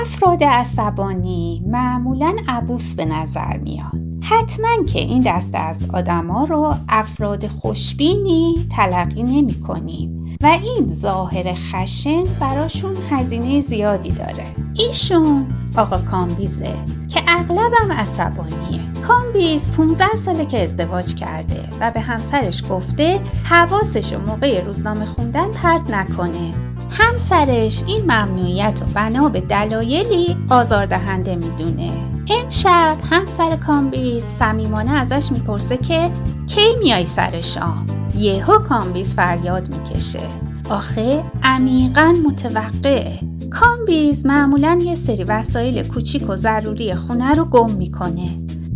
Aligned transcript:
افراد 0.00 0.44
عصبانی 0.44 1.62
معمولا 1.66 2.36
عبوس 2.48 2.94
به 2.94 3.04
نظر 3.04 3.56
میان 3.56 4.20
حتما 4.22 4.84
که 4.84 4.98
این 4.98 5.22
دسته 5.26 5.58
از 5.58 5.90
آدما 5.92 6.44
رو 6.44 6.74
افراد 6.88 7.46
خوشبینی 7.46 8.66
تلقی 8.76 9.22
نمی 9.22 9.60
کنیم 9.60 10.36
و 10.42 10.46
این 10.46 10.92
ظاهر 10.92 11.54
خشن 11.54 12.24
براشون 12.40 12.96
هزینه 13.10 13.60
زیادی 13.60 14.10
داره. 14.10 14.44
ایشون 14.74 15.46
آقا 15.76 15.98
کامبیزه 15.98 16.74
که 17.08 17.22
اغلبم 17.28 17.92
عصبانیه. 17.92 18.80
کامبیز 19.08 19.72
15 19.72 20.04
ساله 20.08 20.46
که 20.46 20.62
ازدواج 20.62 21.14
کرده 21.14 21.68
و 21.80 21.90
به 21.90 22.00
همسرش 22.00 22.62
گفته 22.70 23.20
حواسش 23.44 24.12
موقع 24.12 24.64
روزنامه 24.64 25.04
خوندن 25.04 25.50
پرت 25.50 25.90
نکنه. 25.90 26.54
همسرش 27.00 27.82
این 27.86 28.02
ممنوعیت 28.02 28.80
و 28.82 28.84
بنا 28.94 29.28
به 29.28 29.40
دلایلی 29.40 30.36
آزاردهنده 30.50 31.34
می‌دونه. 31.34 31.92
امشب 32.30 32.96
همسر 33.10 33.56
کامبیز 33.56 34.24
صمیمانه 34.24 34.90
ازش 34.90 35.32
می‌پرسه 35.32 35.76
که 35.76 36.10
کی 36.46 36.76
میای 36.78 37.04
سر 37.04 37.40
شام؟ 37.40 37.86
یهو 38.16 38.58
کامبیز 38.58 39.14
فریاد 39.14 39.68
می‌کشه. 39.68 40.28
آخه 40.70 41.24
عمیقا 41.42 42.14
متوقعه. 42.26 43.18
کامبیز 43.50 44.26
معمولا 44.26 44.78
یه 44.84 44.94
سری 44.94 45.24
وسایل 45.24 45.88
کوچیک 45.88 46.28
و 46.30 46.36
ضروری 46.36 46.94
خونه 46.94 47.34
رو 47.34 47.44
گم 47.44 47.70
می‌کنه. 47.70 48.28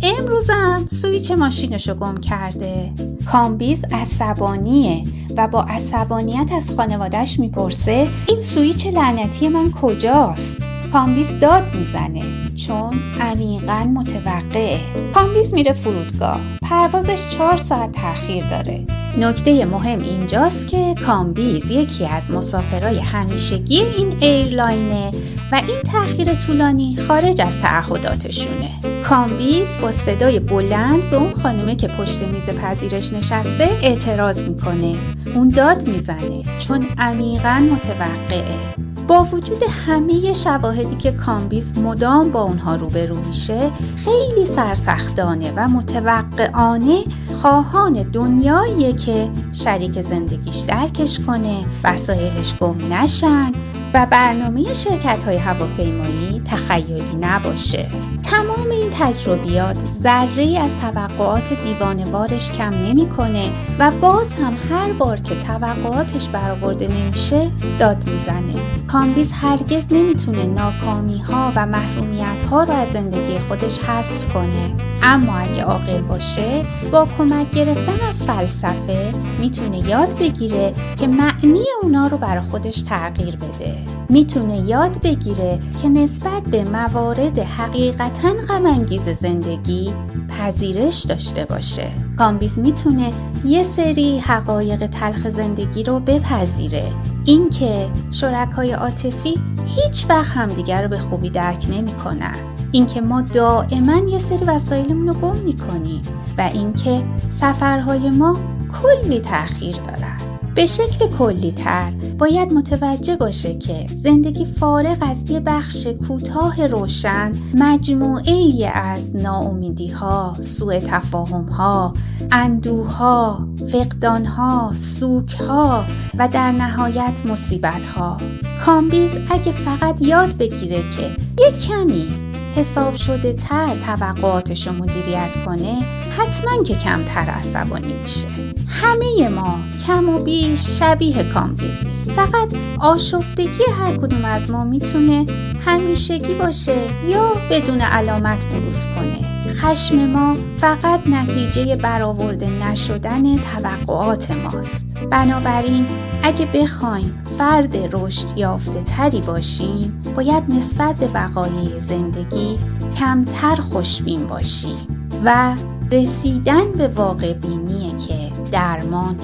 امروزم 0.05 0.85
سویچ 0.87 1.31
ماشینشو 1.31 1.93
گم 1.93 2.17
کرده. 2.17 2.91
کامبیز 3.31 3.85
عصبانیه 3.91 5.03
و 5.37 5.47
با 5.47 5.63
عصبانیت 5.63 6.51
از 6.51 6.75
خانوادهش 6.75 7.39
می‌پرسه 7.39 8.07
این 8.27 8.41
سویچ 8.41 8.87
لعنتی 8.87 9.47
من 9.47 9.71
کجاست؟ 9.71 10.74
کامبیز 10.95 11.39
داد 11.39 11.75
می‌زنه. 11.75 12.21
چون 12.55 12.93
عمیقا 13.21 13.83
متوقعه. 13.83 14.79
کامبیز 15.13 15.53
میره 15.53 15.73
فرودگاه. 15.73 16.41
پروازش 16.61 17.29
چهار 17.29 17.57
ساعت 17.57 17.91
تاخیر 17.91 18.47
داره. 18.47 18.85
نکته 19.19 19.65
مهم 19.65 19.99
اینجاست 19.99 20.67
که 20.67 20.95
کامبیز 21.05 21.71
یکی 21.71 22.05
از 22.05 22.31
مسافرای 22.31 22.99
همیشگی 22.99 23.79
این 23.79 24.17
ایرلاینه 24.21 25.11
و 25.51 25.55
این 25.55 25.81
تاخیر 25.91 26.33
طولانی 26.33 26.97
خارج 27.07 27.41
از 27.41 27.59
تعهداتشونه. 27.59 28.79
کامبیز 29.03 29.67
با 29.81 29.91
صدای 29.91 30.39
بلند 30.39 31.09
به 31.09 31.15
اون 31.15 31.31
خانومه 31.31 31.75
که 31.75 31.87
پشت 31.87 32.23
میز 32.23 32.49
پذیرش 32.59 33.13
نشسته 33.13 33.69
اعتراض 33.83 34.43
می‌کنه. 34.43 34.95
اون 35.35 35.49
داد 35.49 35.87
می‌زنه. 35.87 36.41
چون 36.59 36.85
عمیقا 36.97 37.69
متوقعه. 37.71 38.75
با 39.07 39.23
وجود 39.23 39.63
همه 39.85 40.33
شواهدی 40.33 40.95
که 40.95 41.11
کامبیز 41.11 41.77
مدام 41.77 42.31
با 42.31 42.41
اونها 42.41 42.75
روبرو 42.75 43.17
میشه 43.17 43.71
خیلی 43.95 44.45
سرسختانه 44.45 45.53
و 45.55 45.67
متوقعانه 45.67 47.03
خواهان 47.41 47.93
دنیاییه 47.93 48.93
که 48.93 49.29
شریک 49.51 50.01
زندگیش 50.01 50.55
درکش 50.55 51.19
کنه 51.19 51.65
وسایلش 51.83 52.55
گم 52.55 52.93
نشن 52.93 53.51
و 53.93 54.07
برنامه 54.11 54.73
شرکت 54.73 55.23
های 55.23 55.37
هواپیمایی 55.37 56.24
تخیلی 56.45 57.15
نباشه. 57.21 57.87
تمام 58.23 58.69
این 58.71 58.89
تجربیات 58.91 59.77
ذره 59.79 60.59
از 60.59 60.77
توقعات 60.77 61.63
دیوانوارش 61.63 62.51
کم 62.51 62.69
نمی‌کنه 62.69 63.49
و 63.79 63.91
باز 63.91 64.35
هم 64.35 64.57
هر 64.69 64.93
بار 64.93 65.19
که 65.19 65.35
توقعاتش 65.35 66.27
برآورده 66.27 66.87
نمیشه 66.87 67.51
داد 67.79 68.09
می‌زنه. 68.09 68.53
کامبیز 68.87 69.31
هرگز 69.31 69.93
نمی‌تونه 69.93 70.43
ناکامی 70.43 71.17
ها 71.17 71.51
و 71.55 71.65
محرومیت 71.65 72.41
ها 72.51 72.63
رو 72.63 72.73
از 72.73 72.87
زندگی 72.91 73.39
خودش 73.47 73.79
حذف 73.79 74.33
کنه. 74.33 74.94
اما 75.03 75.33
اگه 75.37 75.63
عاقل 75.63 76.01
باشه 76.01 76.65
با 76.91 77.07
کمک 77.17 77.51
گرفتن 77.51 78.07
از 78.09 78.23
فلسفه 78.23 79.11
می‌تونه 79.39 79.89
یاد 79.89 80.19
بگیره 80.19 80.73
که 80.99 81.07
معنی 81.07 81.63
اونا 81.81 82.07
رو 82.07 82.17
برای 82.17 82.43
خودش 82.43 82.81
تغییر 82.81 83.35
بده. 83.35 83.77
می‌تونه 84.09 84.57
یاد 84.57 85.01
بگیره 85.01 85.59
که 85.81 85.89
نسبت 85.89 86.43
به 86.43 86.63
موارد 86.63 87.39
حقیقتا 87.39 88.33
غمانگیز 88.49 89.09
زندگی 89.09 89.93
پذیرش 90.29 91.03
داشته 91.03 91.45
باشه. 91.45 91.87
کامبیز 92.17 92.59
می‌تونه 92.59 93.11
یه 93.45 93.63
سری 93.63 94.19
حقایق 94.19 94.87
تلخ 94.87 95.29
زندگی 95.29 95.83
رو 95.83 95.99
بپذیره. 95.99 96.91
اینکه 97.25 97.89
شرکای 98.11 98.71
عاطفی 98.71 99.39
هیچ 99.65 100.05
وقت 100.09 100.31
همدیگر 100.31 100.83
رو 100.83 100.89
به 100.89 100.99
خوبی 100.99 101.29
درک 101.29 101.65
نمی‌کنن. 101.69 102.35
اینکه 102.75 103.01
ما 103.01 103.21
دائما 103.21 103.97
یه 104.09 104.17
سری 104.17 104.45
وسایلمون 104.45 105.07
رو 105.07 105.13
گم 105.13 105.37
می‌کنیم 105.37 106.01
و 106.37 106.49
اینکه 106.53 107.03
سفرهای 107.29 108.09
ما 108.09 108.37
کلی 108.81 109.19
تاخیر 109.19 109.75
دارن 109.75 110.17
به 110.55 110.65
شکل 110.65 111.07
کلی 111.17 111.51
تر 111.51 111.91
باید 112.19 112.53
متوجه 112.53 113.15
باشه 113.15 113.55
که 113.55 113.85
زندگی 113.87 114.45
فارغ 114.45 114.97
از 115.01 115.31
یه 115.31 115.39
بخش 115.39 115.87
کوتاه 115.87 116.67
روشن 116.67 117.31
مجموعه 117.57 118.33
ای 118.33 118.65
از 118.73 119.15
ناامیدی 119.15 119.87
ها، 119.87 120.33
سوء 120.41 120.79
تفاهم 120.79 121.45
ها، 121.45 121.93
اندوه 122.31 122.97
ها، 122.97 123.47
فقدان 123.71 124.25
ها، 124.25 124.71
سوگ 124.73 125.33
ها 125.33 125.83
و 126.17 126.27
در 126.27 126.51
نهایت 126.51 127.21
مصیبت 127.25 127.85
ها. 127.85 128.17
کامبیز 128.65 129.11
اگه 129.29 129.51
فقط 129.51 130.01
یاد 130.01 130.37
بگیره 130.37 130.83
که 130.97 131.11
یه 131.39 131.51
کمی 131.67 132.24
حساب 132.55 132.95
شده 132.95 133.33
تر 133.33 133.75
توقعاتش 133.75 134.67
رو 134.67 134.73
مدیریت 134.73 135.45
کنه 135.45 135.81
حتما 136.17 136.63
که 136.63 136.75
کمتر 136.75 137.21
عصبانی 137.21 137.93
میشه. 137.93 138.27
همه 138.67 139.29
ما 139.29 139.59
کم 139.87 140.09
و 140.09 140.19
بیش 140.19 140.79
شبیه 140.79 141.23
کامبیزی 141.23 141.94
فقط 142.11 142.53
آشفتگی 142.79 143.63
هر 143.79 143.97
کدوم 143.97 144.25
از 144.25 144.51
ما 144.51 144.63
می‌تونه 144.63 145.25
همیشگی 145.65 146.33
باشه 146.33 146.77
یا 147.09 147.31
بدون 147.51 147.81
علامت 147.81 148.45
بروز 148.45 148.85
کنه. 148.85 149.35
خشم 149.53 150.05
ما 150.05 150.35
فقط 150.57 151.07
نتیجه 151.07 151.75
برآورده 151.75 152.49
نشدن 152.49 153.37
توقعات 153.37 154.31
ماست. 154.31 154.97
بنابراین 155.11 155.85
اگه 156.23 156.45
بخوایم 156.45 157.23
فرد 157.37 157.77
رشد 157.91 158.37
یافته 158.37 158.81
تری 158.81 159.21
باشیم 159.21 160.01
باید 160.15 160.43
نسبت 160.49 160.99
به 160.99 161.07
وقایع 161.13 161.79
زندگی 161.79 162.57
کمتر 162.99 163.55
خوشبین 163.55 164.27
باشیم 164.27 165.09
و 165.25 165.55
رسیدن 165.91 166.71
به 166.71 166.87
واقع 166.87 167.33
بینیه 167.33 167.95
که 167.97 168.31
درمان 168.51 169.19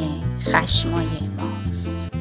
خشمای 0.46 1.06
ماست. 1.38 2.21